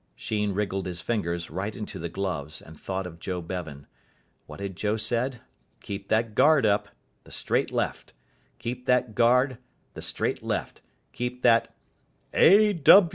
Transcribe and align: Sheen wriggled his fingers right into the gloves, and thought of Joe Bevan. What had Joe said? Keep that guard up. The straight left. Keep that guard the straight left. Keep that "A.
Sheen 0.15 0.53
wriggled 0.55 0.87
his 0.87 0.99
fingers 0.99 1.51
right 1.51 1.75
into 1.75 1.99
the 1.99 2.09
gloves, 2.09 2.59
and 2.59 2.75
thought 2.75 3.05
of 3.05 3.19
Joe 3.19 3.39
Bevan. 3.39 3.85
What 4.47 4.59
had 4.59 4.75
Joe 4.75 4.97
said? 4.97 5.41
Keep 5.79 6.07
that 6.07 6.33
guard 6.33 6.65
up. 6.65 6.89
The 7.23 7.31
straight 7.31 7.69
left. 7.71 8.13
Keep 8.57 8.87
that 8.87 9.13
guard 9.13 9.59
the 9.93 10.01
straight 10.01 10.41
left. 10.41 10.81
Keep 11.13 11.43
that 11.43 11.75
"A. 12.33 12.81